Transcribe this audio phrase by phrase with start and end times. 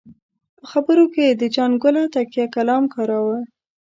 [0.57, 3.37] په خبرو کې یې د جانه ګله تکیه کلام کاراوه.